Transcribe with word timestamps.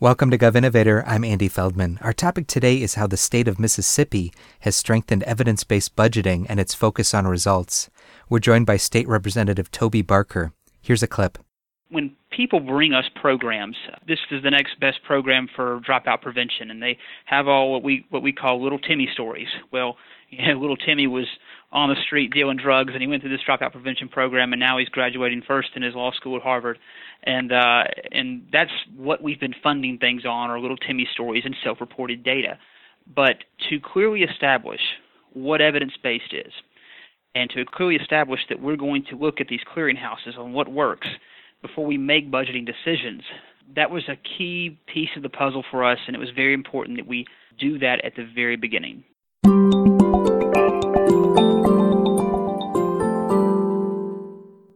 Welcome 0.00 0.30
to 0.30 0.38
Gov 0.38 0.54
Innovator. 0.54 1.02
I'm 1.08 1.24
Andy 1.24 1.48
Feldman. 1.48 1.98
Our 2.02 2.12
topic 2.12 2.46
today 2.46 2.80
is 2.80 2.94
how 2.94 3.08
the 3.08 3.16
state 3.16 3.48
of 3.48 3.58
Mississippi 3.58 4.32
has 4.60 4.76
strengthened 4.76 5.24
evidence 5.24 5.64
based 5.64 5.96
budgeting 5.96 6.46
and 6.48 6.60
its 6.60 6.72
focus 6.72 7.14
on 7.14 7.26
results. 7.26 7.90
We're 8.28 8.38
joined 8.38 8.64
by 8.64 8.76
State 8.76 9.08
Representative 9.08 9.72
Toby 9.72 10.02
Barker. 10.02 10.52
Here's 10.80 11.02
a 11.02 11.08
clip. 11.08 11.38
When 11.88 12.14
people 12.30 12.60
bring 12.60 12.92
us 12.92 13.06
programs, 13.20 13.74
this 14.06 14.20
is 14.30 14.40
the 14.44 14.52
next 14.52 14.78
best 14.78 15.02
program 15.02 15.48
for 15.56 15.80
dropout 15.80 16.22
prevention, 16.22 16.70
and 16.70 16.80
they 16.80 16.96
have 17.24 17.48
all 17.48 17.72
what 17.72 17.82
we 17.82 18.06
what 18.10 18.22
we 18.22 18.30
call 18.30 18.62
little 18.62 18.78
Timmy 18.78 19.08
stories. 19.12 19.48
Well, 19.72 19.96
you 20.30 20.46
know, 20.54 20.60
little 20.60 20.76
Timmy 20.76 21.08
was 21.08 21.26
on 21.70 21.90
the 21.90 21.96
street 22.06 22.32
dealing 22.32 22.56
drugs, 22.56 22.92
and 22.94 23.02
he 23.02 23.06
went 23.06 23.22
through 23.22 23.30
this 23.30 23.40
dropout 23.46 23.72
prevention 23.72 24.08
program, 24.08 24.52
and 24.52 24.60
now 24.60 24.78
he's 24.78 24.88
graduating 24.88 25.42
first 25.46 25.68
in 25.76 25.82
his 25.82 25.94
law 25.94 26.10
school 26.12 26.36
at 26.36 26.42
Harvard, 26.42 26.78
and 27.24 27.52
uh, 27.52 27.84
and 28.10 28.46
that's 28.52 28.70
what 28.96 29.22
we've 29.22 29.40
been 29.40 29.54
funding 29.62 29.98
things 29.98 30.24
on, 30.24 30.50
are 30.50 30.58
little 30.58 30.78
Timmy 30.78 31.06
stories 31.12 31.42
and 31.44 31.54
self-reported 31.62 32.24
data. 32.24 32.58
But 33.14 33.44
to 33.68 33.80
clearly 33.80 34.22
establish 34.22 34.80
what 35.34 35.60
evidence-based 35.60 36.32
is, 36.32 36.52
and 37.34 37.50
to 37.50 37.64
clearly 37.66 37.96
establish 37.96 38.40
that 38.48 38.60
we're 38.60 38.76
going 38.76 39.04
to 39.10 39.16
look 39.16 39.40
at 39.40 39.48
these 39.48 39.60
clearinghouses 39.74 40.38
on 40.38 40.52
what 40.52 40.68
works 40.68 41.08
before 41.60 41.84
we 41.84 41.98
make 41.98 42.30
budgeting 42.30 42.66
decisions, 42.66 43.22
that 43.76 43.90
was 43.90 44.04
a 44.08 44.16
key 44.16 44.78
piece 44.92 45.10
of 45.16 45.22
the 45.22 45.28
puzzle 45.28 45.64
for 45.70 45.84
us, 45.84 45.98
and 46.06 46.16
it 46.16 46.18
was 46.18 46.30
very 46.34 46.54
important 46.54 46.96
that 46.96 47.06
we 47.06 47.26
do 47.58 47.78
that 47.78 48.02
at 48.04 48.14
the 48.16 48.26
very 48.34 48.56
beginning. 48.56 49.04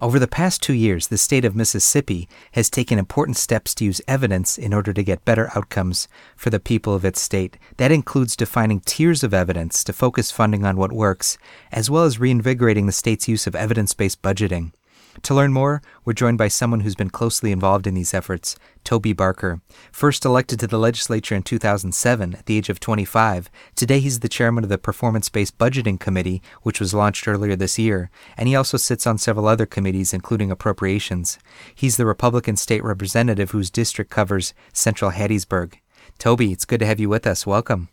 Over 0.02 0.18
the 0.18 0.26
past 0.26 0.60
two 0.60 0.72
years, 0.72 1.06
the 1.06 1.16
state 1.16 1.44
of 1.44 1.54
Mississippi 1.54 2.28
has 2.54 2.68
taken 2.68 2.98
important 2.98 3.36
steps 3.36 3.72
to 3.76 3.84
use 3.84 4.00
evidence 4.08 4.58
in 4.58 4.74
order 4.74 4.92
to 4.92 5.04
get 5.04 5.24
better 5.24 5.52
outcomes 5.54 6.08
for 6.34 6.50
the 6.50 6.58
people 6.58 6.92
of 6.92 7.04
its 7.04 7.20
state. 7.20 7.56
That 7.76 7.92
includes 7.92 8.34
defining 8.34 8.80
tiers 8.80 9.22
of 9.22 9.32
evidence 9.32 9.84
to 9.84 9.92
focus 9.92 10.32
funding 10.32 10.64
on 10.64 10.76
what 10.76 10.90
works, 10.90 11.38
as 11.70 11.88
well 11.88 12.02
as 12.02 12.18
reinvigorating 12.18 12.86
the 12.86 12.92
state's 12.92 13.28
use 13.28 13.46
of 13.46 13.54
evidence 13.54 13.94
based 13.94 14.22
budgeting. 14.22 14.72
To 15.20 15.34
learn 15.34 15.52
more, 15.52 15.82
we're 16.04 16.14
joined 16.14 16.38
by 16.38 16.48
someone 16.48 16.80
who's 16.80 16.94
been 16.94 17.10
closely 17.10 17.52
involved 17.52 17.86
in 17.86 17.94
these 17.94 18.14
efforts, 18.14 18.56
Toby 18.82 19.12
Barker. 19.12 19.60
First 19.92 20.24
elected 20.24 20.58
to 20.60 20.66
the 20.66 20.78
legislature 20.78 21.34
in 21.34 21.42
2007 21.42 22.34
at 22.34 22.46
the 22.46 22.56
age 22.56 22.70
of 22.70 22.80
25, 22.80 23.50
today 23.76 24.00
he's 24.00 24.20
the 24.20 24.28
chairman 24.28 24.64
of 24.64 24.70
the 24.70 24.78
Performance 24.78 25.28
Based 25.28 25.58
Budgeting 25.58 26.00
Committee, 26.00 26.40
which 26.62 26.80
was 26.80 26.94
launched 26.94 27.28
earlier 27.28 27.54
this 27.54 27.78
year, 27.78 28.10
and 28.38 28.48
he 28.48 28.56
also 28.56 28.78
sits 28.78 29.06
on 29.06 29.18
several 29.18 29.46
other 29.46 29.66
committees, 29.66 30.14
including 30.14 30.50
appropriations. 30.50 31.38
He's 31.74 31.98
the 31.98 32.06
Republican 32.06 32.56
state 32.56 32.82
representative 32.82 33.50
whose 33.50 33.70
district 33.70 34.10
covers 34.10 34.54
Central 34.72 35.10
Hattiesburg. 35.10 35.74
Toby, 36.18 36.52
it's 36.52 36.64
good 36.64 36.80
to 36.80 36.86
have 36.86 37.00
you 37.00 37.08
with 37.08 37.26
us. 37.26 37.46
Welcome. 37.46 37.90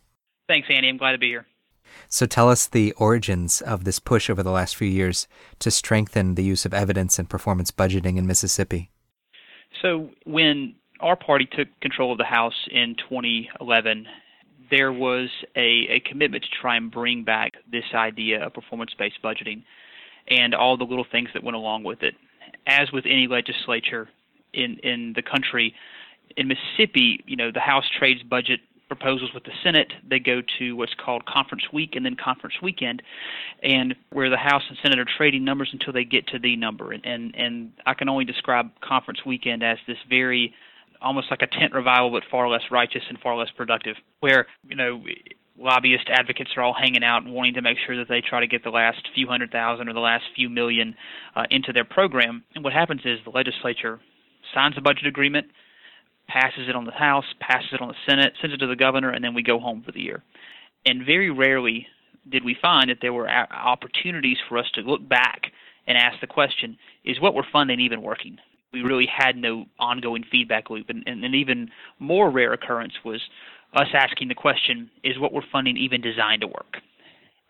Thanks, 0.48 0.68
Andy. 0.70 0.88
I'm 0.88 0.96
glad 0.96 1.12
to 1.12 1.18
be 1.18 1.28
here. 1.28 1.46
So 2.08 2.26
tell 2.26 2.48
us 2.48 2.66
the 2.66 2.92
origins 2.92 3.60
of 3.60 3.84
this 3.84 3.98
push 3.98 4.28
over 4.28 4.42
the 4.42 4.50
last 4.50 4.76
few 4.76 4.88
years 4.88 5.28
to 5.60 5.70
strengthen 5.70 6.34
the 6.34 6.44
use 6.44 6.64
of 6.64 6.74
evidence 6.74 7.18
and 7.18 7.28
performance 7.28 7.70
budgeting 7.70 8.16
in 8.16 8.26
Mississippi. 8.26 8.90
So 9.82 10.10
when 10.24 10.74
our 11.00 11.16
party 11.16 11.48
took 11.50 11.68
control 11.80 12.12
of 12.12 12.18
the 12.18 12.24
House 12.24 12.68
in 12.70 12.96
2011, 13.08 14.06
there 14.70 14.92
was 14.92 15.28
a, 15.56 15.86
a 15.88 16.00
commitment 16.00 16.44
to 16.44 16.50
try 16.60 16.76
and 16.76 16.90
bring 16.90 17.24
back 17.24 17.54
this 17.70 17.84
idea 17.94 18.44
of 18.44 18.54
performance 18.54 18.92
based 18.98 19.22
budgeting 19.22 19.62
and 20.28 20.54
all 20.54 20.76
the 20.76 20.84
little 20.84 21.06
things 21.10 21.28
that 21.34 21.42
went 21.42 21.56
along 21.56 21.82
with 21.82 22.02
it. 22.02 22.14
As 22.66 22.92
with 22.92 23.04
any 23.06 23.26
legislature 23.26 24.08
in, 24.52 24.78
in 24.82 25.12
the 25.14 25.22
country, 25.22 25.74
in 26.36 26.48
Mississippi, 26.48 27.22
you 27.26 27.36
know, 27.36 27.50
the 27.52 27.60
House 27.60 27.84
trades 27.98 28.22
budget 28.22 28.60
proposals 28.90 29.30
with 29.32 29.44
the 29.44 29.52
Senate, 29.62 29.92
they 30.08 30.18
go 30.18 30.42
to 30.58 30.74
what's 30.74 30.94
called 30.94 31.24
conference 31.24 31.62
week 31.72 31.94
and 31.94 32.04
then 32.04 32.16
conference 32.16 32.56
weekend, 32.60 33.02
and 33.62 33.94
where 34.10 34.28
the 34.28 34.36
House 34.36 34.64
and 34.68 34.76
Senate 34.82 34.98
are 34.98 35.06
trading 35.16 35.44
numbers 35.44 35.70
until 35.72 35.92
they 35.92 36.04
get 36.04 36.26
to 36.26 36.38
the 36.40 36.56
number. 36.56 36.92
And 36.92 37.06
and, 37.06 37.34
and 37.36 37.72
I 37.86 37.94
can 37.94 38.08
only 38.08 38.24
describe 38.24 38.68
conference 38.80 39.20
weekend 39.24 39.62
as 39.62 39.78
this 39.86 39.96
very 40.08 40.52
almost 41.00 41.28
like 41.30 41.40
a 41.40 41.46
tent 41.46 41.72
revival, 41.72 42.10
but 42.10 42.24
far 42.30 42.48
less 42.48 42.64
righteous 42.70 43.02
and 43.08 43.18
far 43.20 43.36
less 43.36 43.48
productive, 43.56 43.94
where 44.18 44.46
you 44.68 44.74
know 44.74 45.02
lobbyist 45.56 46.08
advocates 46.08 46.50
are 46.56 46.62
all 46.62 46.74
hanging 46.74 47.04
out 47.04 47.22
and 47.22 47.32
wanting 47.32 47.54
to 47.54 47.62
make 47.62 47.78
sure 47.86 47.96
that 47.96 48.08
they 48.08 48.20
try 48.20 48.40
to 48.40 48.46
get 48.46 48.64
the 48.64 48.70
last 48.70 49.08
few 49.14 49.28
hundred 49.28 49.52
thousand 49.52 49.88
or 49.88 49.92
the 49.92 50.00
last 50.00 50.24
few 50.34 50.48
million 50.48 50.96
uh, 51.36 51.44
into 51.50 51.72
their 51.72 51.84
program. 51.84 52.42
And 52.56 52.64
what 52.64 52.72
happens 52.72 53.02
is 53.04 53.20
the 53.24 53.30
legislature 53.30 54.00
signs 54.52 54.74
a 54.76 54.80
budget 54.80 55.06
agreement 55.06 55.46
passes 56.32 56.68
it 56.68 56.76
on 56.76 56.84
the 56.84 56.92
House, 56.92 57.24
passes 57.40 57.70
it 57.72 57.80
on 57.80 57.88
the 57.88 57.94
Senate, 58.08 58.34
sends 58.40 58.54
it 58.54 58.58
to 58.58 58.66
the 58.66 58.76
governor, 58.76 59.10
and 59.10 59.24
then 59.24 59.34
we 59.34 59.42
go 59.42 59.58
home 59.58 59.82
for 59.84 59.92
the 59.92 60.00
year. 60.00 60.22
And 60.86 61.04
very 61.04 61.30
rarely 61.30 61.86
did 62.30 62.44
we 62.44 62.56
find 62.60 62.90
that 62.90 62.98
there 63.02 63.12
were 63.12 63.28
opportunities 63.28 64.38
for 64.48 64.58
us 64.58 64.66
to 64.74 64.82
look 64.82 65.06
back 65.08 65.52
and 65.86 65.98
ask 65.98 66.20
the 66.20 66.26
question, 66.26 66.78
is 67.04 67.20
what 67.20 67.34
we're 67.34 67.42
funding 67.52 67.80
even 67.80 68.02
working? 68.02 68.38
We 68.72 68.82
really 68.82 69.06
had 69.06 69.36
no 69.36 69.64
ongoing 69.78 70.24
feedback 70.30 70.70
loop. 70.70 70.88
And, 70.88 71.02
and 71.06 71.24
an 71.24 71.34
even 71.34 71.70
more 71.98 72.30
rare 72.30 72.52
occurrence 72.52 72.94
was 73.04 73.20
us 73.74 73.88
asking 73.94 74.28
the 74.28 74.34
question, 74.34 74.90
is 75.02 75.18
what 75.18 75.32
we're 75.32 75.42
funding 75.50 75.76
even 75.76 76.00
designed 76.00 76.42
to 76.42 76.46
work? 76.46 76.76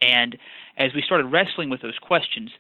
And 0.01 0.39
as 0.79 0.95
we 0.95 1.03
started 1.03 1.27
wrestling 1.27 1.69
with 1.69 1.83
those 1.83 1.99
questions, 2.01 2.51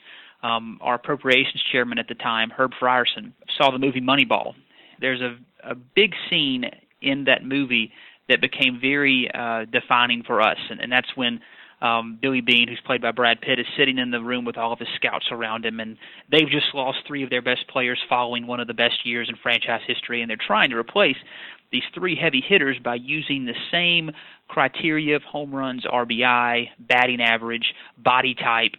um, 0.42 0.78
our 0.82 0.97
appropriations 0.97 1.62
chairman 1.72 1.98
at 1.98 2.09
the 2.09 2.14
time, 2.14 2.50
Herb 2.50 2.72
Frierson, 2.80 3.32
saw 3.56 3.70
the 3.70 3.78
movie 3.78 4.00
Moneyball. 4.00 4.54
There's 5.00 5.20
a 5.20 5.36
a 5.65 5.75
big 5.75 6.15
scene 6.28 6.65
in 7.03 7.25
that 7.25 7.44
movie 7.44 7.93
that 8.28 8.41
became 8.41 8.78
very 8.81 9.31
uh, 9.34 9.65
defining 9.65 10.22
for 10.22 10.41
us, 10.41 10.59
and, 10.71 10.81
and 10.81 10.93
that's 10.93 11.16
when 11.16 11.41
um, 11.81 12.19
Billy 12.21 12.41
Beane, 12.41 12.69
who's 12.69 12.81
played 12.84 13.00
by 13.00 13.10
Brad 13.10 13.41
Pitt, 13.41 13.59
is 13.59 13.66
sitting 13.76 13.98
in 13.98 14.10
the 14.10 14.21
room 14.21 14.44
with 14.44 14.59
all 14.59 14.72
of 14.72 14.78
his 14.78 14.88
scouts 14.97 15.26
around 15.31 15.65
him, 15.65 15.81
and 15.81 15.97
they've 16.31 16.48
just 16.48 16.75
lost 16.75 16.98
three 17.06 17.22
of 17.22 17.31
their 17.31 17.43
best 17.43 17.66
players 17.69 17.98
following 18.09 18.47
one 18.47 18.60
of 18.60 18.66
the 18.66 18.75
best 18.75 19.04
years 19.04 19.28
in 19.28 19.37
franchise 19.43 19.81
history, 19.87 20.21
and 20.21 20.31
they're 20.31 20.37
trying 20.47 20.71
to 20.71 20.76
replace 20.76 21.16
these 21.72 21.82
three 21.94 22.16
heavy 22.16 22.42
hitters 22.47 22.77
by 22.82 22.97
using 22.97 23.47
the 23.47 23.54
same 23.71 24.10
criteria 24.48 25.16
of 25.16 25.22
home 25.22 25.54
runs, 25.54 25.84
RBI, 25.87 26.66
batting 26.81 27.21
average, 27.21 27.72
body 27.97 28.34
type, 28.34 28.72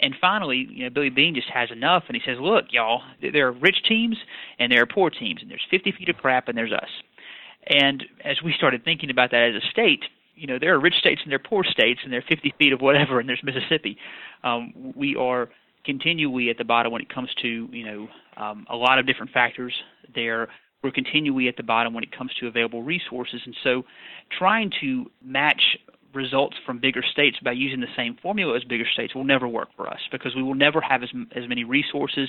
and 0.00 0.14
finally, 0.20 0.68
you 0.70 0.84
know, 0.84 0.90
Billy 0.90 1.10
Beane 1.10 1.34
just 1.34 1.48
has 1.48 1.70
enough, 1.70 2.04
and 2.08 2.16
he 2.16 2.22
says, 2.24 2.38
"Look, 2.40 2.66
y'all, 2.70 3.02
there 3.20 3.48
are 3.48 3.52
rich 3.52 3.82
teams 3.88 4.16
and 4.58 4.70
there 4.70 4.82
are 4.82 4.86
poor 4.86 5.10
teams, 5.10 5.40
and 5.42 5.50
there's 5.50 5.64
50 5.70 5.92
feet 5.92 6.08
of 6.08 6.16
crap, 6.16 6.48
and 6.48 6.56
there's 6.56 6.72
us." 6.72 6.90
And 7.66 8.04
as 8.24 8.42
we 8.42 8.52
started 8.52 8.84
thinking 8.84 9.10
about 9.10 9.30
that 9.32 9.54
as 9.54 9.62
a 9.62 9.66
state, 9.70 10.04
you 10.36 10.46
know, 10.46 10.58
there 10.58 10.74
are 10.74 10.80
rich 10.80 10.94
states 10.98 11.22
and 11.24 11.32
there 11.32 11.40
are 11.40 11.48
poor 11.48 11.64
states, 11.64 12.00
and 12.04 12.12
there 12.12 12.20
are 12.20 12.28
50 12.28 12.54
feet 12.58 12.72
of 12.72 12.80
whatever, 12.80 13.18
and 13.18 13.28
there's 13.28 13.42
Mississippi. 13.42 13.96
Um, 14.44 14.92
we 14.94 15.16
are 15.16 15.48
continually 15.84 16.50
at 16.50 16.58
the 16.58 16.64
bottom 16.64 16.92
when 16.92 17.00
it 17.00 17.08
comes 17.08 17.30
to 17.40 17.68
you 17.72 17.84
know 17.84 18.08
um, 18.36 18.66
a 18.68 18.76
lot 18.76 18.98
of 18.98 19.06
different 19.06 19.32
factors. 19.32 19.72
There, 20.14 20.48
we're 20.82 20.90
continually 20.90 21.48
at 21.48 21.56
the 21.56 21.62
bottom 21.62 21.94
when 21.94 22.04
it 22.04 22.12
comes 22.16 22.32
to 22.40 22.48
available 22.48 22.82
resources, 22.82 23.40
and 23.46 23.56
so 23.64 23.84
trying 24.36 24.70
to 24.80 25.10
match 25.24 25.78
results 26.14 26.56
from 26.64 26.78
bigger 26.78 27.02
states 27.12 27.36
by 27.42 27.52
using 27.52 27.80
the 27.80 27.86
same 27.96 28.16
formula 28.22 28.56
as 28.56 28.64
bigger 28.64 28.86
states 28.92 29.14
will 29.14 29.24
never 29.24 29.46
work 29.46 29.68
for 29.76 29.88
us 29.88 30.00
because 30.10 30.34
we 30.34 30.42
will 30.42 30.54
never 30.54 30.80
have 30.80 31.02
as, 31.02 31.10
as 31.34 31.48
many 31.48 31.64
resources, 31.64 32.28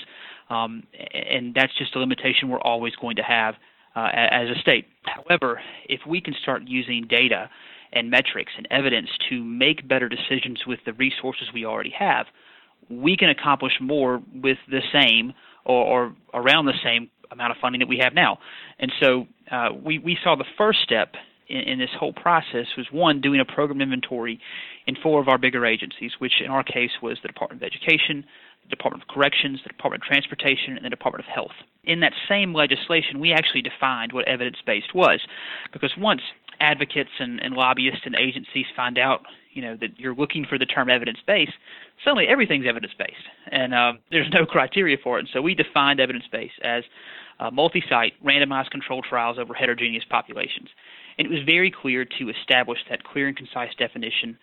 um, 0.50 0.84
and 1.14 1.54
that's 1.56 1.76
just 1.78 1.96
a 1.96 2.00
limitation 2.00 2.50
we're 2.50 2.60
always 2.62 2.96
going 2.96 3.16
to 3.16 3.24
have 3.24 3.56
uh, 3.96 4.10
as 4.14 4.50
a 4.56 4.60
state. 4.62 4.86
However, 5.04 5.60
if 5.90 6.02
we 6.08 6.22
can 6.22 6.36
start 6.42 6.64
using 6.66 7.08
data 7.10 7.50
and 7.94 8.12
metrics 8.12 8.52
and 8.58 8.68
evidence 8.70 9.10
to 9.30 9.44
make 9.44 9.88
better 9.88 10.10
decisions 10.10 10.60
with 10.68 10.80
the 10.86 10.94
resources 10.94 11.48
we 11.54 11.66
already 11.66 11.94
have, 11.98 12.28
we 12.90 13.18
can 13.18 13.30
accomplish 13.30 13.74
more 13.82 14.22
with 14.34 14.58
the 14.70 14.82
same 14.94 15.34
or, 15.66 15.86
or 15.86 16.16
around 16.34 16.66
the 16.66 16.74
same 16.84 17.10
amount 17.32 17.52
of 17.52 17.58
funding 17.60 17.80
that 17.80 17.88
we 17.88 17.98
have 17.98 18.14
now. 18.14 18.40
And 18.80 18.92
so 19.02 19.28
uh, 19.52 19.70
we, 19.84 20.00
we 20.00 20.18
saw 20.24 20.36
the 20.36 20.46
first 20.58 20.80
step 20.84 21.14
in, 21.50 21.58
in 21.58 21.80
this 21.80 21.90
whole 21.98 22.14
process 22.14 22.68
was 22.78 22.88
one, 22.92 23.22
doing 23.22 23.40
a 23.40 23.46
program 23.46 23.82
inventory 23.82 24.40
in 24.86 24.96
four 25.02 25.22
of 25.22 25.28
our 25.28 25.38
bigger 25.38 25.66
agencies, 25.66 26.12
which 26.20 26.42
in 26.44 26.50
our 26.50 26.64
case 26.64 26.92
was 27.02 27.18
the 27.22 27.28
Department 27.28 27.62
of 27.62 27.66
Education, 27.66 28.26
the 28.64 28.76
Department 28.76 29.04
of 29.04 29.08
Corrections, 29.08 29.60
the 29.64 29.70
Department 29.70 30.04
of 30.04 30.08
Transportation, 30.08 30.76
and 30.76 30.86
the 30.86 30.90
Department 30.90 31.26
of 31.26 31.34
Health. 31.34 31.56
In 31.84 32.02
that 32.02 32.14
same 32.28 32.54
legislation, 32.54 33.20
we 33.20 33.32
actually 33.32 33.62
defined 33.62 34.12
what 34.12 34.28
evidence 34.28 34.58
based 34.66 34.94
was, 34.94 35.22
because 35.72 35.94
once 35.98 36.22
advocates 36.60 37.12
and, 37.20 37.42
and 37.42 37.54
lobbyists 37.54 38.02
and 38.06 38.16
agencies 38.16 38.66
find 38.76 38.98
out, 38.98 39.22
you 39.54 39.62
know, 39.62 39.78
that 39.80 39.98
you're 39.98 40.16
looking 40.16 40.46
for 40.46 40.58
the 40.58 40.66
term 40.66 40.90
evidence 40.90 41.20
based, 41.26 41.54
suddenly 42.04 42.28
everything's 42.28 42.66
evidence 42.68 42.94
based, 42.98 43.26
and 43.52 43.74
uh, 43.74 43.94
there's 44.12 44.30
no 44.34 44.46
criteria 44.46 44.98
for 45.02 45.18
it. 45.18 45.22
And 45.22 45.30
so 45.32 45.42
we 45.42 45.56
defined 45.56 46.00
evidence 46.00 46.26
based 46.32 46.60
as 46.64 46.84
uh, 47.40 47.52
multi-site, 47.52 48.14
randomized 48.26 48.72
controlled 48.72 49.06
trials 49.08 49.38
over 49.40 49.54
heterogeneous 49.54 50.04
populations. 50.10 50.70
And 51.18 51.28
it 51.28 51.32
was 51.32 51.44
very 51.46 51.72
clear 51.72 52.06
to 52.06 52.30
establish 52.30 52.80
that 52.90 53.04
clear 53.04 53.28
and 53.28 53.36
concise 53.36 53.74
definition 53.78 54.38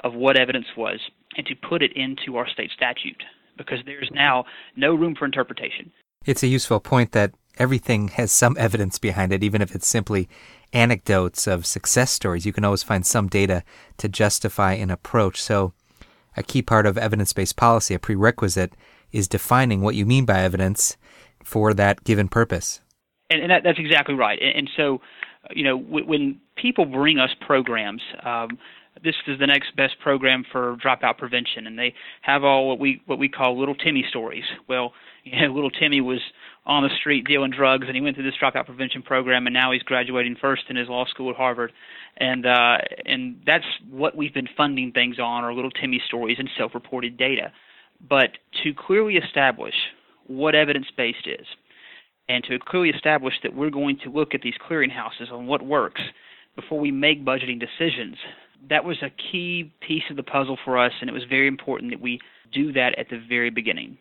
of 0.00 0.14
what 0.14 0.38
evidence 0.38 0.66
was 0.76 1.00
and 1.36 1.46
to 1.46 1.54
put 1.54 1.82
it 1.82 1.92
into 1.96 2.36
our 2.36 2.48
state 2.48 2.70
statute 2.74 3.22
because 3.56 3.78
there's 3.86 4.10
now 4.12 4.44
no 4.76 4.94
room 4.94 5.14
for 5.14 5.24
interpretation. 5.24 5.90
It's 6.24 6.42
a 6.42 6.48
useful 6.48 6.80
point 6.80 7.12
that 7.12 7.32
everything 7.58 8.08
has 8.08 8.32
some 8.32 8.56
evidence 8.58 8.98
behind 8.98 9.32
it, 9.32 9.42
even 9.42 9.62
if 9.62 9.74
it's 9.74 9.86
simply 9.86 10.28
anecdotes 10.72 11.46
of 11.46 11.64
success 11.64 12.10
stories. 12.10 12.44
You 12.44 12.52
can 12.52 12.64
always 12.64 12.82
find 12.82 13.06
some 13.06 13.28
data 13.28 13.62
to 13.98 14.08
justify 14.08 14.74
an 14.74 14.90
approach. 14.90 15.40
So, 15.40 15.72
a 16.36 16.42
key 16.42 16.60
part 16.60 16.84
of 16.84 16.98
evidence 16.98 17.32
based 17.32 17.56
policy, 17.56 17.94
a 17.94 17.98
prerequisite, 17.98 18.74
is 19.10 19.28
defining 19.28 19.80
what 19.80 19.94
you 19.94 20.04
mean 20.04 20.26
by 20.26 20.40
evidence 20.40 20.96
for 21.42 21.72
that 21.74 22.04
given 22.04 22.28
purpose. 22.28 22.80
And, 23.30 23.40
and 23.40 23.50
that, 23.50 23.62
that's 23.64 23.78
exactly 23.78 24.14
right. 24.14 24.38
And, 24.40 24.58
and 24.58 24.70
so, 24.76 25.00
you 25.54 25.64
know, 25.64 25.78
w- 25.78 26.06
when 26.06 26.40
people 26.56 26.84
bring 26.84 27.18
us 27.18 27.30
programs, 27.46 28.02
um, 28.24 28.58
this 29.02 29.14
is 29.26 29.38
the 29.38 29.46
next 29.46 29.76
best 29.76 29.98
program 30.00 30.44
for 30.50 30.76
dropout 30.76 31.18
prevention, 31.18 31.66
and 31.66 31.78
they 31.78 31.94
have 32.22 32.44
all 32.44 32.68
what 32.68 32.78
we 32.78 33.02
what 33.06 33.18
we 33.18 33.28
call 33.28 33.58
little 33.58 33.74
Timmy 33.74 34.04
stories. 34.08 34.44
Well, 34.68 34.92
you 35.24 35.40
know, 35.40 35.52
little 35.52 35.70
Timmy 35.70 36.00
was 36.00 36.20
on 36.64 36.82
the 36.82 36.88
street 37.00 37.26
dealing 37.26 37.50
drugs, 37.50 37.84
and 37.86 37.94
he 37.94 38.00
went 38.00 38.16
through 38.16 38.24
this 38.24 38.34
dropout 38.40 38.66
prevention 38.66 39.02
program, 39.02 39.46
and 39.46 39.54
now 39.54 39.72
he's 39.72 39.82
graduating 39.82 40.36
first 40.40 40.62
in 40.68 40.76
his 40.76 40.88
law 40.88 41.04
school 41.06 41.30
at 41.30 41.36
Harvard, 41.36 41.72
and 42.16 42.46
uh, 42.46 42.78
and 43.04 43.42
that's 43.46 43.64
what 43.90 44.16
we've 44.16 44.34
been 44.34 44.48
funding 44.56 44.92
things 44.92 45.18
on, 45.18 45.44
are 45.44 45.52
little 45.52 45.70
Timmy 45.70 46.00
stories 46.06 46.36
and 46.38 46.48
self-reported 46.56 47.16
data. 47.16 47.52
But 48.08 48.30
to 48.62 48.74
clearly 48.74 49.16
establish 49.16 49.74
what 50.26 50.54
evidence-based 50.54 51.26
is, 51.26 51.46
and 52.28 52.44
to 52.44 52.58
clearly 52.58 52.90
establish 52.90 53.34
that 53.42 53.54
we're 53.54 53.70
going 53.70 53.98
to 54.04 54.10
look 54.10 54.34
at 54.34 54.42
these 54.42 54.54
clearinghouses 54.68 55.30
on 55.32 55.46
what 55.46 55.62
works 55.62 56.00
before 56.54 56.80
we 56.80 56.90
make 56.90 57.24
budgeting 57.24 57.60
decisions, 57.60 58.16
that 58.68 58.84
was 58.84 59.02
a 59.02 59.10
key 59.10 59.72
piece 59.86 60.02
of 60.10 60.16
the 60.16 60.22
puzzle 60.22 60.58
for 60.64 60.78
us, 60.78 60.92
and 61.00 61.10
it 61.10 61.12
was 61.12 61.24
very 61.24 61.46
important 61.46 61.92
that 61.92 62.00
we 62.00 62.18
do 62.52 62.72
that 62.72 62.98
at 62.98 63.10
the 63.10 63.18
very 63.28 63.50
beginning. 63.50 63.98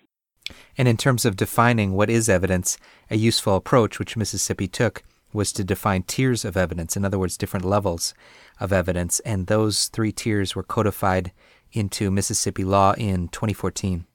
And 0.78 0.88
in 0.88 0.98
terms 0.98 1.26
of 1.26 1.36
defining 1.36 1.94
what 1.94 2.10
is 2.10 2.30
evidence, 2.30 2.78
a 3.10 3.18
useful 3.18 3.56
approach 3.56 4.00
which 4.00 4.18
Mississippi 4.18 4.68
took 4.68 5.04
was 5.34 5.52
to 5.52 5.64
define 5.64 6.04
tiers 6.04 6.46
of 6.46 6.56
evidence, 6.56 6.96
in 6.96 7.04
other 7.04 7.20
words, 7.20 7.38
different 7.38 7.66
levels 7.66 8.14
of 8.60 8.72
evidence, 8.72 9.20
and 9.22 9.48
those 9.48 9.88
three 9.88 10.12
tiers 10.12 10.56
were 10.56 10.64
codified 10.64 11.32
into 11.74 12.10
Mississippi 12.10 12.64
law 12.64 12.94
in 12.94 13.28
2014. 13.28 14.06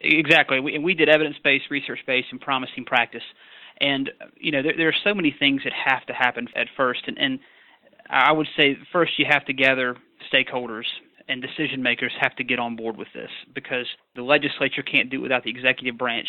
Exactly. 0.00 0.60
We, 0.60 0.78
we 0.78 0.94
did 0.94 1.08
evidence 1.08 1.36
based, 1.42 1.70
research 1.70 2.00
based, 2.06 2.28
and 2.30 2.40
promising 2.40 2.84
practice. 2.84 3.22
And, 3.80 4.10
you 4.36 4.52
know, 4.52 4.62
there, 4.62 4.74
there, 4.76 4.88
are 4.88 4.94
so 5.02 5.14
many 5.14 5.34
things 5.36 5.62
that 5.64 5.72
have 5.72 6.04
to 6.06 6.12
happen 6.12 6.46
at 6.54 6.68
first. 6.76 7.02
And, 7.06 7.18
and 7.18 7.38
I 8.08 8.32
would 8.32 8.46
say 8.56 8.76
first 8.92 9.12
you 9.18 9.26
have 9.28 9.44
to 9.46 9.52
gather 9.52 9.96
stakeholders 10.32 10.84
and 11.28 11.40
decision 11.40 11.82
makers 11.82 12.12
have 12.20 12.36
to 12.36 12.44
get 12.44 12.58
on 12.58 12.76
board 12.76 12.96
with 12.96 13.08
this 13.14 13.30
because 13.54 13.86
the 14.14 14.22
legislature 14.22 14.82
can't 14.82 15.10
do 15.10 15.18
it 15.18 15.22
without 15.22 15.42
the 15.42 15.50
executive 15.50 15.96
branch. 15.96 16.28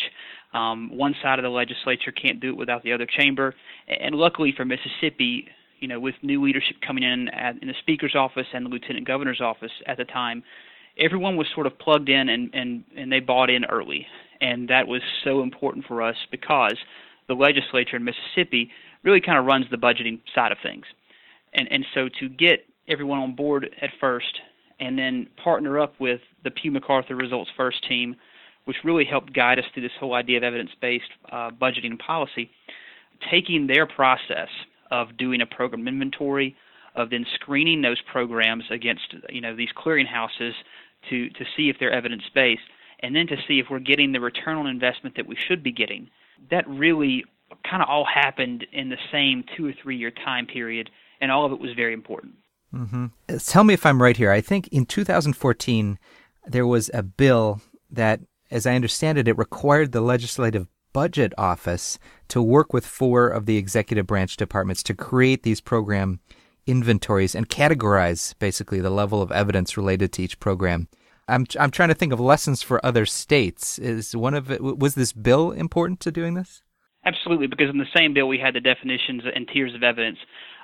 Um, 0.54 0.96
one 0.96 1.14
side 1.22 1.38
of 1.38 1.42
the 1.42 1.50
legislature 1.50 2.12
can't 2.12 2.40
do 2.40 2.50
it 2.50 2.56
without 2.56 2.82
the 2.82 2.92
other 2.92 3.06
chamber. 3.06 3.54
And 3.88 4.14
luckily 4.14 4.54
for 4.56 4.64
Mississippi, 4.64 5.48
you 5.80 5.88
know, 5.88 6.00
with 6.00 6.14
new 6.22 6.42
leadership 6.42 6.76
coming 6.86 7.04
in 7.04 7.28
at, 7.28 7.60
in 7.60 7.68
the 7.68 7.74
speaker's 7.80 8.14
office 8.14 8.46
and 8.54 8.64
the 8.64 8.70
lieutenant 8.70 9.06
governor's 9.06 9.40
office 9.40 9.72
at 9.86 9.98
the 9.98 10.04
time, 10.04 10.42
everyone 10.98 11.36
was 11.36 11.46
sort 11.54 11.66
of 11.66 11.78
plugged 11.78 12.08
in 12.08 12.28
and, 12.28 12.50
and, 12.54 12.84
and 12.96 13.12
they 13.12 13.20
bought 13.20 13.50
in 13.50 13.64
early. 13.64 14.06
And 14.40 14.68
that 14.68 14.86
was 14.86 15.02
so 15.24 15.42
important 15.42 15.86
for 15.86 16.02
us 16.02 16.16
because 16.30 16.76
the 17.28 17.34
legislature 17.34 17.96
in 17.96 18.04
Mississippi 18.04 18.70
really 19.02 19.20
kind 19.20 19.38
of 19.38 19.44
runs 19.44 19.66
the 19.70 19.76
budgeting 19.76 20.20
side 20.34 20.52
of 20.52 20.58
things. 20.62 20.84
And, 21.54 21.68
and 21.70 21.84
so 21.94 22.08
to 22.20 22.28
get 22.28 22.66
everyone 22.88 23.18
on 23.18 23.34
board 23.34 23.68
at 23.80 23.90
first 24.00 24.40
and 24.78 24.98
then 24.98 25.26
partner 25.42 25.80
up 25.80 25.94
with 25.98 26.20
the 26.44 26.50
Pew 26.50 26.70
MacArthur 26.70 27.16
Results 27.16 27.50
First 27.56 27.86
team, 27.88 28.16
which 28.66 28.76
really 28.84 29.04
helped 29.04 29.32
guide 29.32 29.58
us 29.58 29.64
through 29.72 29.84
this 29.84 29.92
whole 29.98 30.14
idea 30.14 30.36
of 30.36 30.42
evidence 30.42 30.70
based 30.80 31.04
uh, 31.32 31.50
budgeting 31.50 31.86
and 31.86 31.98
policy, 31.98 32.50
taking 33.30 33.66
their 33.66 33.86
process 33.86 34.48
of 34.90 35.16
doing 35.16 35.40
a 35.40 35.46
program 35.46 35.88
inventory, 35.88 36.54
of 36.94 37.10
then 37.10 37.24
screening 37.34 37.82
those 37.82 38.00
programs 38.10 38.64
against 38.70 39.14
you 39.28 39.40
know 39.40 39.54
these 39.54 39.68
clearinghouses 39.76 40.52
to, 41.10 41.30
to 41.30 41.44
see 41.56 41.68
if 41.68 41.76
they're 41.78 41.92
evidence 41.92 42.22
based, 42.34 42.62
and 43.00 43.14
then 43.14 43.26
to 43.26 43.36
see 43.46 43.58
if 43.58 43.66
we're 43.70 43.78
getting 43.78 44.12
the 44.12 44.20
return 44.20 44.56
on 44.56 44.66
investment 44.66 45.16
that 45.16 45.26
we 45.26 45.36
should 45.36 45.62
be 45.62 45.72
getting. 45.72 46.08
That 46.50 46.68
really 46.68 47.24
kind 47.68 47.82
of 47.82 47.88
all 47.88 48.04
happened 48.04 48.66
in 48.72 48.88
the 48.88 48.96
same 49.12 49.44
two 49.56 49.66
or 49.66 49.72
three 49.82 49.96
year 49.96 50.10
time 50.10 50.46
period, 50.46 50.90
and 51.20 51.30
all 51.30 51.44
of 51.44 51.52
it 51.52 51.60
was 51.60 51.72
very 51.74 51.92
important. 51.92 52.34
Mm-hmm. 52.74 53.36
Tell 53.38 53.64
me 53.64 53.74
if 53.74 53.86
I'm 53.86 54.02
right 54.02 54.16
here. 54.16 54.30
I 54.30 54.40
think 54.40 54.68
in 54.68 54.86
2014, 54.86 55.98
there 56.46 56.66
was 56.66 56.90
a 56.92 57.02
bill 57.02 57.60
that, 57.90 58.20
as 58.50 58.66
I 58.66 58.74
understand 58.74 59.18
it, 59.18 59.28
it 59.28 59.38
required 59.38 59.92
the 59.92 60.00
Legislative 60.00 60.66
Budget 60.92 61.32
Office 61.36 61.98
to 62.28 62.42
work 62.42 62.72
with 62.72 62.86
four 62.86 63.28
of 63.28 63.46
the 63.46 63.56
executive 63.56 64.06
branch 64.06 64.36
departments 64.36 64.82
to 64.84 64.94
create 64.94 65.42
these 65.42 65.60
program 65.60 66.20
inventories 66.66 67.34
and 67.34 67.48
categorize 67.48 68.34
basically 68.38 68.80
the 68.80 68.90
level 68.90 69.22
of 69.22 69.32
evidence 69.32 69.76
related 69.76 70.12
to 70.12 70.22
each 70.22 70.40
program. 70.40 70.88
I'm 71.28 71.46
I'm 71.58 71.70
trying 71.70 71.88
to 71.88 71.94
think 71.94 72.12
of 72.12 72.20
lessons 72.20 72.62
for 72.62 72.84
other 72.84 73.06
states. 73.06 73.78
Is 73.78 74.14
one 74.14 74.34
of 74.34 74.50
it 74.50 74.62
was 74.62 74.94
this 74.94 75.12
bill 75.12 75.50
important 75.50 76.00
to 76.00 76.12
doing 76.12 76.34
this? 76.34 76.62
Absolutely, 77.04 77.46
because 77.46 77.70
in 77.70 77.78
the 77.78 77.86
same 77.96 78.14
bill 78.14 78.28
we 78.28 78.38
had 78.38 78.54
the 78.54 78.60
definitions 78.60 79.22
and 79.32 79.48
tiers 79.48 79.74
of 79.74 79.82
evidence. 79.82 80.18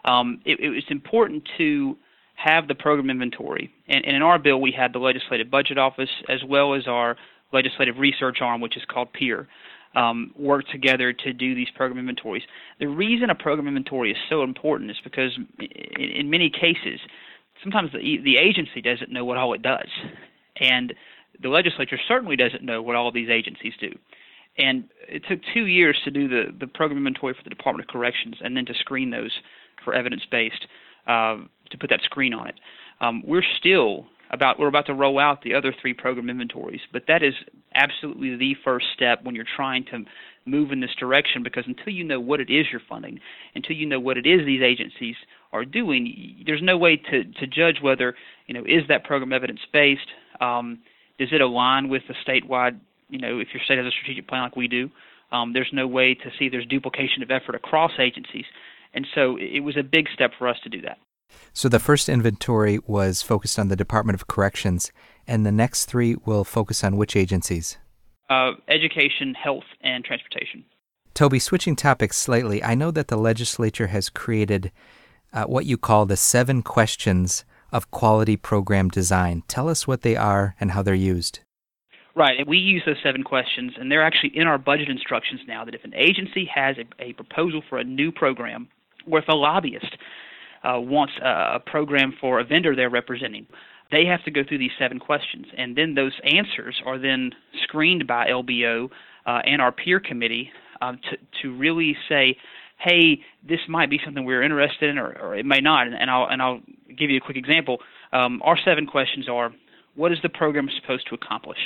Um, 0.04 0.40
it, 0.44 0.58
it, 0.58 0.70
was 0.70 0.82
important 0.88 1.48
to 1.58 1.96
have 2.34 2.66
the 2.66 2.74
program 2.74 3.08
inventory, 3.08 3.72
and, 3.86 4.04
and, 4.04 4.16
in 4.16 4.22
our 4.22 4.38
bill 4.40 4.60
we 4.60 4.72
had 4.72 4.92
the 4.92 4.98
Legislative 4.98 5.48
Budget 5.48 5.78
Office 5.78 6.10
as 6.28 6.40
well 6.44 6.74
as 6.74 6.88
our 6.88 7.16
legislative 7.52 7.98
research 7.98 8.38
arm, 8.40 8.60
which 8.60 8.76
is 8.76 8.82
called 8.88 9.12
PEER, 9.12 9.46
um, 9.94 10.32
work 10.38 10.64
together 10.68 11.12
to 11.12 11.32
do 11.32 11.54
these 11.54 11.68
program 11.74 11.98
inventories. 11.98 12.42
The 12.80 12.88
reason 12.88 13.30
a 13.30 13.34
program 13.34 13.68
inventory 13.68 14.10
is 14.10 14.16
so 14.28 14.42
important 14.42 14.90
is 14.90 14.96
because 15.04 15.38
in, 15.58 16.04
in 16.04 16.30
many 16.30 16.50
cases, 16.50 17.00
sometimes 17.62 17.92
the, 17.92 18.18
the 18.24 18.36
agency 18.36 18.80
doesn't 18.80 19.10
know 19.10 19.24
what 19.24 19.36
all 19.36 19.52
it 19.54 19.62
does, 19.62 19.88
and 20.56 20.94
the 21.42 21.48
legislature 21.48 21.98
certainly 22.08 22.36
doesn't 22.36 22.62
know 22.62 22.82
what 22.82 22.96
all 22.96 23.12
these 23.12 23.30
agencies 23.30 23.72
do. 23.80 23.90
And 24.58 24.84
it 25.08 25.22
took 25.28 25.40
two 25.54 25.66
years 25.66 25.98
to 26.04 26.10
do 26.10 26.28
the, 26.28 26.44
the 26.58 26.66
program 26.66 26.98
inventory 26.98 27.34
for 27.34 27.42
the 27.42 27.50
Department 27.50 27.88
of 27.88 27.92
Corrections 27.92 28.36
and 28.42 28.56
then 28.56 28.66
to 28.66 28.74
screen 28.74 29.10
those 29.10 29.32
for 29.82 29.94
evidence 29.94 30.22
based 30.30 30.66
uh, 31.06 31.38
to 31.70 31.78
put 31.78 31.88
that 31.90 32.00
screen 32.04 32.34
on 32.34 32.48
it. 32.48 32.54
Um, 33.00 33.22
we're 33.26 33.44
still 33.58 34.06
about 34.32 34.58
we're 34.58 34.68
about 34.68 34.86
to 34.86 34.94
roll 34.94 35.18
out 35.18 35.42
the 35.42 35.54
other 35.54 35.74
three 35.80 35.94
program 35.94 36.30
inventories, 36.30 36.80
but 36.92 37.04
that 37.08 37.22
is 37.22 37.34
absolutely 37.74 38.36
the 38.36 38.54
first 38.64 38.86
step 38.94 39.22
when 39.22 39.34
you're 39.34 39.44
trying 39.56 39.84
to 39.84 40.04
move 40.44 40.72
in 40.72 40.80
this 40.80 40.94
direction 40.98 41.42
because 41.42 41.64
until 41.66 41.92
you 41.92 42.02
know 42.02 42.18
what 42.18 42.40
it 42.40 42.50
is 42.50 42.66
you're 42.72 42.80
funding, 42.88 43.20
until 43.54 43.76
you 43.76 43.86
know 43.86 44.00
what 44.00 44.16
it 44.16 44.26
is 44.26 44.44
these 44.44 44.62
agencies 44.62 45.14
are 45.52 45.64
doing, 45.64 46.42
there's 46.46 46.62
no 46.62 46.76
way 46.76 46.96
to, 46.96 47.24
to 47.24 47.46
judge 47.46 47.76
whether 47.82 48.14
you 48.46 48.54
know 48.54 48.62
is 48.62 48.82
that 48.88 49.04
program 49.04 49.32
evidence 49.32 49.60
based. 49.72 50.08
Um, 50.40 50.80
does 51.18 51.28
it 51.30 51.40
align 51.40 51.88
with 51.88 52.02
the 52.08 52.14
statewide 52.26 52.80
you 53.12 53.18
know, 53.18 53.38
if 53.38 53.48
your 53.52 53.62
state 53.62 53.78
has 53.78 53.86
a 53.86 53.90
strategic 53.90 54.26
plan 54.26 54.42
like 54.42 54.56
we 54.56 54.66
do, 54.66 54.90
um, 55.30 55.52
there's 55.52 55.70
no 55.72 55.86
way 55.86 56.14
to 56.14 56.30
see 56.38 56.48
there's 56.48 56.66
duplication 56.66 57.22
of 57.22 57.30
effort 57.30 57.54
across 57.54 57.92
agencies. 58.00 58.46
And 58.94 59.06
so 59.14 59.36
it 59.38 59.60
was 59.60 59.76
a 59.76 59.82
big 59.82 60.06
step 60.12 60.32
for 60.38 60.48
us 60.48 60.56
to 60.64 60.70
do 60.70 60.80
that. 60.82 60.98
So 61.52 61.68
the 61.68 61.78
first 61.78 62.08
inventory 62.08 62.78
was 62.86 63.22
focused 63.22 63.58
on 63.58 63.68
the 63.68 63.76
Department 63.76 64.14
of 64.14 64.26
Corrections, 64.26 64.90
and 65.26 65.44
the 65.44 65.52
next 65.52 65.86
three 65.86 66.16
will 66.24 66.44
focus 66.44 66.82
on 66.82 66.96
which 66.96 67.16
agencies? 67.16 67.78
Uh, 68.30 68.52
education, 68.68 69.34
health, 69.34 69.64
and 69.82 70.04
transportation. 70.04 70.64
Toby, 71.14 71.38
switching 71.38 71.76
topics 71.76 72.16
slightly, 72.16 72.64
I 72.64 72.74
know 72.74 72.90
that 72.90 73.08
the 73.08 73.18
legislature 73.18 73.88
has 73.88 74.08
created 74.08 74.72
uh, 75.32 75.44
what 75.44 75.66
you 75.66 75.76
call 75.76 76.06
the 76.06 76.16
seven 76.16 76.62
questions 76.62 77.44
of 77.70 77.90
quality 77.90 78.36
program 78.36 78.88
design. 78.88 79.42
Tell 79.48 79.68
us 79.68 79.86
what 79.86 80.02
they 80.02 80.16
are 80.16 80.54
and 80.58 80.70
how 80.70 80.82
they're 80.82 80.94
used. 80.94 81.40
Right. 82.14 82.46
We 82.46 82.58
use 82.58 82.82
those 82.84 82.96
seven 83.02 83.22
questions, 83.22 83.72
and 83.78 83.90
they're 83.90 84.02
actually 84.02 84.36
in 84.36 84.46
our 84.46 84.58
budget 84.58 84.90
instructions 84.90 85.40
now 85.48 85.64
that 85.64 85.74
if 85.74 85.84
an 85.84 85.94
agency 85.94 86.48
has 86.54 86.76
a, 86.76 86.84
a 87.02 87.12
proposal 87.14 87.62
for 87.68 87.78
a 87.78 87.84
new 87.84 88.12
program, 88.12 88.68
or 89.06 89.18
if 89.18 89.28
a 89.28 89.34
lobbyist 89.34 89.96
uh, 90.64 90.80
wants 90.80 91.14
a, 91.22 91.56
a 91.56 91.60
program 91.60 92.14
for 92.20 92.40
a 92.40 92.44
vendor 92.44 92.74
they're 92.74 92.90
representing, 92.90 93.46
they 93.90 94.06
have 94.06 94.24
to 94.24 94.30
go 94.30 94.42
through 94.46 94.58
these 94.58 94.70
seven 94.78 94.98
questions. 94.98 95.46
And 95.56 95.76
then 95.76 95.94
those 95.94 96.12
answers 96.24 96.80
are 96.84 96.98
then 96.98 97.32
screened 97.62 98.06
by 98.06 98.28
LBO 98.28 98.88
uh, 99.26 99.40
and 99.44 99.60
our 99.60 99.70
peer 99.70 100.00
committee 100.00 100.50
uh, 100.80 100.92
to, 100.92 101.42
to 101.42 101.56
really 101.56 101.96
say, 102.08 102.36
hey, 102.78 103.20
this 103.46 103.60
might 103.68 103.90
be 103.90 104.00
something 104.04 104.24
we're 104.24 104.42
interested 104.42 104.90
in, 104.90 104.98
or, 104.98 105.16
or 105.20 105.36
it 105.36 105.46
may 105.46 105.60
not. 105.60 105.86
And, 105.86 105.94
and, 105.94 106.10
I'll, 106.10 106.26
and 106.26 106.42
I'll 106.42 106.60
give 106.98 107.10
you 107.10 107.18
a 107.18 107.20
quick 107.20 107.36
example. 107.36 107.78
Um, 108.12 108.40
our 108.44 108.58
seven 108.64 108.86
questions 108.86 109.28
are 109.28 109.52
what 109.94 110.10
is 110.10 110.18
the 110.22 110.28
program 110.28 110.68
supposed 110.80 111.06
to 111.08 111.14
accomplish? 111.14 111.58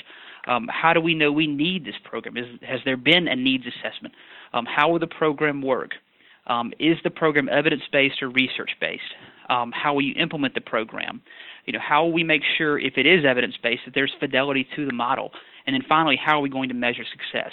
Um, 0.47 0.69
how 0.71 0.93
do 0.93 1.01
we 1.01 1.15
know 1.15 1.33
we 1.33 1.47
need 1.47 1.85
this 1.85 1.95
program? 2.05 2.37
Is, 2.37 2.47
has 2.63 2.81
there 2.85 2.97
been 2.97 3.29
a 3.29 3.37
needs 3.37 3.65
assessment? 3.67 4.15
Um, 4.53 4.67
how 4.67 4.91
will 4.91 4.99
the 4.99 5.07
program 5.07 5.63
work? 5.63 5.93
Um, 6.47 6.73
is 6.79 6.97
the 7.03 7.11
program 7.11 7.49
evidence-based 7.49 8.23
or 8.23 8.31
research-based? 8.31 9.03
Um, 9.49 9.73
how 9.73 9.95
will 9.95 10.03
you 10.03 10.15
implement 10.15 10.55
the 10.55 10.61
program? 10.61 11.23
You 11.67 11.73
know, 11.73 11.81
how 11.81 12.05
will 12.05 12.13
we 12.13 12.25
make 12.25 12.43
sure 12.57 12.79
if 12.79 12.95
it 12.97 13.07
is 13.07 13.25
evidence-based 13.25 13.83
that 13.85 13.95
there's 13.95 14.13
fidelity 14.21 14.67
to 14.77 14.87
the 14.87 14.93
model? 14.93 15.33
And 15.67 15.75
then 15.75 15.83
finally, 15.89 16.17
how 16.17 16.39
are 16.39 16.41
we 16.41 16.49
going 16.49 16.69
to 16.69 16.75
measure 16.75 17.05
success? 17.11 17.53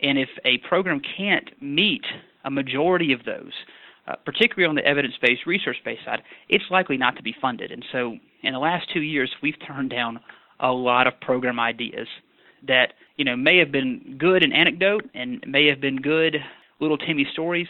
And 0.00 0.18
if 0.18 0.28
a 0.44 0.58
program 0.68 1.00
can't 1.16 1.50
meet 1.62 2.04
a 2.44 2.50
majority 2.50 3.12
of 3.12 3.24
those, 3.24 3.52
uh, 4.08 4.16
particularly 4.24 4.68
on 4.68 4.74
the 4.74 4.84
evidence 4.84 5.14
based, 5.20 5.46
research 5.46 5.76
based 5.84 6.04
side, 6.04 6.22
it's 6.48 6.64
likely 6.70 6.96
not 6.96 7.16
to 7.16 7.22
be 7.22 7.34
funded. 7.40 7.70
And 7.70 7.84
so 7.92 8.16
in 8.42 8.52
the 8.52 8.58
last 8.58 8.88
two 8.92 9.02
years, 9.02 9.30
we've 9.42 9.54
turned 9.66 9.90
down 9.90 10.20
a 10.60 10.72
lot 10.72 11.06
of 11.06 11.20
program 11.20 11.60
ideas 11.60 12.08
that 12.66 12.94
you 13.16 13.24
know 13.24 13.36
may 13.36 13.58
have 13.58 13.72
been 13.72 14.16
good 14.18 14.42
in 14.42 14.52
anecdote 14.52 15.08
and 15.14 15.44
may 15.46 15.66
have 15.66 15.80
been 15.80 15.96
good 15.96 16.36
little 16.80 16.98
Timmy 16.98 17.26
stories, 17.32 17.68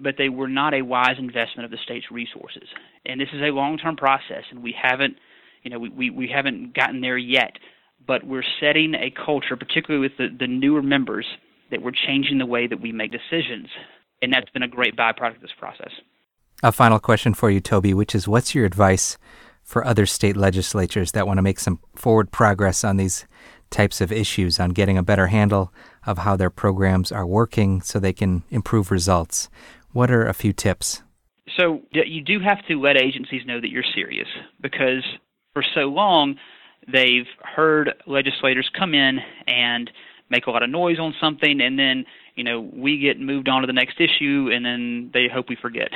but 0.00 0.14
they 0.16 0.28
were 0.28 0.48
not 0.48 0.74
a 0.74 0.82
wise 0.82 1.16
investment 1.18 1.64
of 1.64 1.70
the 1.70 1.78
state's 1.82 2.10
resources. 2.10 2.68
And 3.04 3.20
this 3.20 3.28
is 3.32 3.42
a 3.42 3.52
long 3.52 3.78
term 3.78 3.96
process, 3.96 4.44
and 4.50 4.62
we 4.62 4.74
haven't 4.80 5.16
you 5.62 5.70
know 5.70 5.78
we, 5.78 5.88
we, 5.88 6.10
we 6.10 6.28
haven't 6.28 6.74
gotten 6.74 7.00
there 7.00 7.18
yet. 7.18 7.58
But 8.06 8.24
we're 8.24 8.44
setting 8.58 8.94
a 8.94 9.10
culture, 9.10 9.56
particularly 9.56 10.00
with 10.00 10.16
the, 10.16 10.28
the 10.34 10.46
newer 10.46 10.82
members, 10.82 11.26
that 11.70 11.82
we're 11.82 11.92
changing 11.92 12.38
the 12.38 12.46
way 12.46 12.66
that 12.66 12.80
we 12.80 12.90
make 12.90 13.12
decisions 13.12 13.68
and 14.22 14.32
that's 14.32 14.50
been 14.50 14.62
a 14.62 14.68
great 14.68 14.96
byproduct 14.96 15.36
of 15.36 15.42
this 15.42 15.50
process. 15.58 15.92
A 16.62 16.72
final 16.72 16.98
question 16.98 17.34
for 17.34 17.50
you, 17.50 17.60
Toby, 17.60 17.94
which 17.94 18.14
is 18.14 18.26
what's 18.26 18.54
your 18.54 18.64
advice 18.64 19.16
for 19.62 19.84
other 19.86 20.06
state 20.06 20.36
legislatures 20.36 21.12
that 21.12 21.26
want 21.26 21.38
to 21.38 21.42
make 21.42 21.60
some 21.60 21.80
forward 21.94 22.32
progress 22.32 22.82
on 22.82 22.96
these 22.96 23.26
types 23.70 24.00
of 24.00 24.10
issues, 24.10 24.58
on 24.58 24.70
getting 24.70 24.98
a 24.98 25.02
better 25.02 25.28
handle 25.28 25.72
of 26.06 26.18
how 26.18 26.36
their 26.36 26.50
programs 26.50 27.12
are 27.12 27.26
working 27.26 27.80
so 27.82 27.98
they 27.98 28.12
can 28.12 28.42
improve 28.50 28.90
results? 28.90 29.48
What 29.92 30.10
are 30.10 30.26
a 30.26 30.34
few 30.34 30.52
tips? 30.52 31.02
So, 31.56 31.80
you 31.92 32.22
do 32.22 32.40
have 32.40 32.64
to 32.66 32.80
let 32.80 32.96
agencies 32.96 33.42
know 33.46 33.60
that 33.60 33.70
you're 33.70 33.82
serious 33.94 34.28
because 34.60 35.02
for 35.54 35.64
so 35.74 35.82
long 35.82 36.36
they've 36.90 37.26
heard 37.42 37.94
legislators 38.06 38.70
come 38.78 38.94
in 38.94 39.18
and 39.46 39.90
make 40.30 40.46
a 40.46 40.50
lot 40.50 40.62
of 40.62 40.70
noise 40.70 40.98
on 40.98 41.14
something 41.20 41.60
and 41.60 41.78
then 41.78 42.04
you 42.38 42.44
know, 42.44 42.60
we 42.60 42.98
get 42.98 43.18
moved 43.18 43.48
on 43.48 43.62
to 43.62 43.66
the 43.66 43.72
next 43.72 44.00
issue 44.00 44.48
and 44.54 44.64
then 44.64 45.10
they 45.12 45.26
hope 45.26 45.48
we 45.48 45.56
forget. 45.60 45.90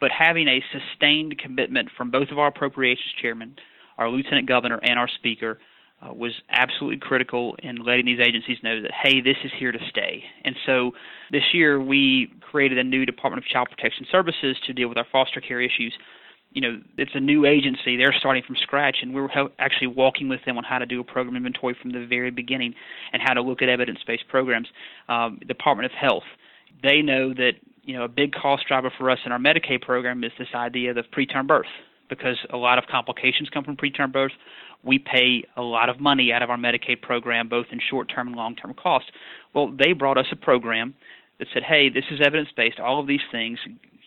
but 0.00 0.12
having 0.12 0.46
a 0.46 0.62
sustained 0.72 1.36
commitment 1.36 1.88
from 1.96 2.12
both 2.12 2.28
of 2.30 2.38
our 2.38 2.46
appropriations 2.46 3.12
chairmen, 3.20 3.56
our 3.98 4.08
lieutenant 4.08 4.46
governor, 4.46 4.78
and 4.84 5.00
our 5.00 5.08
speaker 5.08 5.58
uh, 6.00 6.14
was 6.14 6.30
absolutely 6.50 6.98
critical 6.98 7.56
in 7.60 7.84
letting 7.84 8.06
these 8.06 8.20
agencies 8.20 8.58
know 8.62 8.80
that, 8.80 8.92
hey, 8.92 9.20
this 9.20 9.36
is 9.42 9.50
here 9.58 9.72
to 9.72 9.80
stay. 9.90 10.22
And 10.44 10.54
so 10.64 10.92
this 11.32 11.42
year 11.52 11.82
we 11.82 12.32
created 12.50 12.78
a 12.78 12.84
new 12.84 13.04
Department 13.04 13.44
of 13.44 13.48
Child 13.48 13.68
Protection 13.70 14.06
Services 14.10 14.56
to 14.66 14.72
deal 14.72 14.88
with 14.88 14.98
our 14.98 15.06
foster 15.12 15.40
care 15.40 15.60
issues 15.60 15.92
you 16.52 16.62
know, 16.62 16.80
it's 16.96 17.10
a 17.14 17.20
new 17.20 17.44
agency. 17.44 17.96
They're 17.96 18.14
starting 18.18 18.42
from 18.46 18.56
scratch, 18.56 18.98
and 19.02 19.14
we're 19.14 19.28
actually 19.58 19.88
walking 19.88 20.28
with 20.28 20.40
them 20.46 20.56
on 20.56 20.64
how 20.64 20.78
to 20.78 20.86
do 20.86 21.00
a 21.00 21.04
program 21.04 21.36
inventory 21.36 21.76
from 21.80 21.92
the 21.92 22.06
very 22.06 22.30
beginning 22.30 22.74
and 23.12 23.20
how 23.22 23.34
to 23.34 23.42
look 23.42 23.60
at 23.60 23.68
evidence-based 23.68 24.28
programs. 24.28 24.68
Um, 25.08 25.38
Department 25.46 25.86
of 25.86 25.92
Health, 25.92 26.24
they 26.82 27.02
know 27.02 27.34
that 27.34 27.52
you 27.82 27.96
know 27.96 28.04
a 28.04 28.08
big 28.08 28.32
cost 28.32 28.66
driver 28.66 28.90
for 28.96 29.10
us 29.10 29.18
in 29.26 29.32
our 29.32 29.38
Medicaid 29.38 29.82
program 29.82 30.24
is 30.24 30.32
this 30.38 30.48
idea 30.54 30.90
of 30.90 30.96
preterm 31.16 31.46
birth 31.46 31.66
because 32.08 32.38
a 32.50 32.56
lot 32.56 32.78
of 32.78 32.84
complications 32.90 33.50
come 33.50 33.64
from 33.64 33.76
preterm 33.76 34.10
birth. 34.10 34.32
We 34.82 34.98
pay 34.98 35.44
a 35.56 35.62
lot 35.62 35.90
of 35.90 36.00
money 36.00 36.32
out 36.32 36.42
of 36.42 36.48
our 36.48 36.56
Medicaid 36.56 37.02
program, 37.02 37.48
both 37.48 37.66
in 37.70 37.80
short-term 37.90 38.28
and 38.28 38.36
long-term 38.36 38.74
costs. 38.74 39.10
Well, 39.52 39.74
they 39.76 39.92
brought 39.92 40.16
us 40.16 40.26
a 40.32 40.36
program 40.36 40.94
that 41.38 41.48
said, 41.52 41.62
"Hey, 41.62 41.88
this 41.88 42.04
is 42.10 42.20
evidence-based. 42.20 42.80
All 42.80 43.00
of 43.00 43.06
these 43.06 43.20
things 43.30 43.58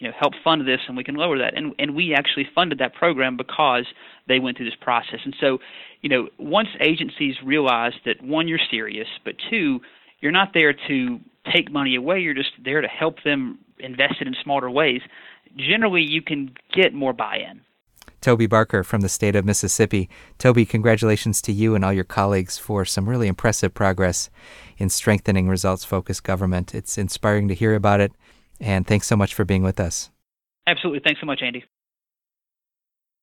you 0.02 0.08
know 0.08 0.14
help 0.20 0.34
fund 0.44 0.68
this 0.68 0.82
and 0.88 0.98
we 0.98 1.04
can 1.04 1.16
lower 1.16 1.38
that. 1.38 1.56
And 1.56 1.76
and 1.78 1.96
we 1.96 2.14
actually 2.14 2.48
funded 2.56 2.80
that 2.80 2.94
program 2.96 3.38
because 3.38 3.86
they 4.28 4.40
went 4.40 4.58
through 4.58 4.66
this 4.66 4.80
process. 4.82 5.20
And 5.24 5.36
so 5.40 5.60
you 6.02 6.10
know 6.10 6.28
once 6.38 6.70
agencies 6.80 7.36
realize 7.44 7.94
that 8.06 8.22
one 8.22 8.48
you're 8.48 8.60
serious 8.70 9.08
but 9.24 9.36
two 9.50 9.80
you're 10.20 10.32
not 10.32 10.54
there 10.54 10.74
to 10.88 11.20
take 11.52 11.72
money 11.72 11.96
away 11.96 12.20
you're 12.20 12.34
just 12.34 12.52
there 12.64 12.82
to 12.82 12.88
help 12.88 13.24
them 13.24 13.60
invest 13.80 14.16
it 14.22 14.28
in 14.28 14.36
smarter 14.44 14.70
ways 14.70 15.02
generally 15.58 16.02
you 16.02 16.22
can 16.22 16.52
get 16.74 16.94
more 16.94 17.14
buy-in 17.14 17.62
Toby 18.22 18.48
Barker 18.48 18.84
from 18.84 19.02
the 19.02 19.10
state 19.10 19.36
of 19.36 19.46
Mississippi. 19.46 20.10
Toby, 20.38 20.66
congratulations 20.66 21.42
to 21.42 21.52
you 21.52 21.76
and 21.76 21.84
all 21.84 21.92
your 21.92 22.04
colleagues 22.04 22.58
for 22.58 22.86
some 22.86 23.10
really 23.10 23.28
impressive 23.28 23.74
progress 23.74 24.30
in 24.78 24.90
strengthening 24.90 25.50
results 25.50 25.84
focused 25.84 26.24
government. 26.24 26.74
It's 26.74 26.98
inspiring 26.98 27.48
to 27.48 27.56
hear 27.56 27.76
about 27.76 28.00
it 28.00 28.14
and 28.60 28.86
thanks 28.86 29.08
so 29.08 29.16
much 29.16 29.34
for 29.34 29.44
being 29.44 29.64
with 29.64 29.80
us. 29.80 30.12
Absolutely. 30.68 31.02
Thanks 31.04 31.20
so 31.20 31.26
much, 31.26 31.42
Andy. 31.42 31.64